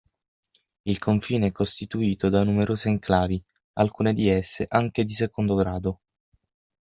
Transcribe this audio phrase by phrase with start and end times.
[0.85, 3.39] Il confine è costituito da numerose enclavi,
[3.73, 5.99] alcune di esse anche di secondo grado.